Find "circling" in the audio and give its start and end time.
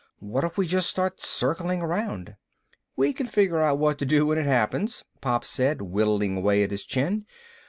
1.21-1.79